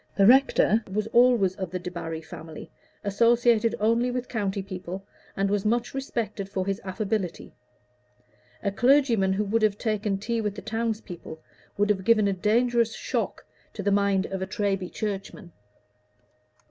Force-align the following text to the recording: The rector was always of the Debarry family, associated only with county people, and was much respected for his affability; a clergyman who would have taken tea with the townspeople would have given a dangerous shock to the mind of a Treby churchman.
The 0.15 0.25
rector 0.25 0.83
was 0.91 1.05
always 1.13 1.53
of 1.57 1.69
the 1.69 1.79
Debarry 1.79 2.23
family, 2.25 2.71
associated 3.03 3.75
only 3.79 4.09
with 4.09 4.29
county 4.29 4.63
people, 4.63 5.05
and 5.37 5.47
was 5.47 5.63
much 5.63 5.93
respected 5.93 6.49
for 6.49 6.65
his 6.65 6.81
affability; 6.83 7.53
a 8.63 8.71
clergyman 8.71 9.33
who 9.33 9.43
would 9.45 9.61
have 9.61 9.77
taken 9.77 10.17
tea 10.17 10.41
with 10.41 10.55
the 10.55 10.61
townspeople 10.63 11.39
would 11.77 11.91
have 11.91 12.03
given 12.03 12.27
a 12.27 12.33
dangerous 12.33 12.95
shock 12.95 13.45
to 13.73 13.83
the 13.83 13.91
mind 13.91 14.25
of 14.25 14.41
a 14.41 14.47
Treby 14.47 14.91
churchman. 14.91 15.51